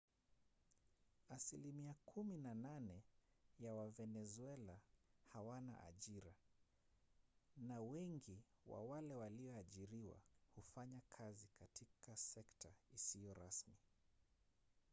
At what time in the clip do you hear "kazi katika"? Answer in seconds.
11.09-12.15